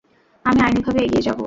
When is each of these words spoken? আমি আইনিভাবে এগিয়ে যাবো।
আমি 0.45 0.59
আইনিভাবে 0.61 0.99
এগিয়ে 1.03 1.23
যাবো। 1.23 1.39